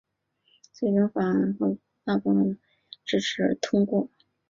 [0.73, 2.57] 最终法案仍获国会大部份议员
[3.05, 4.09] 支持而通过。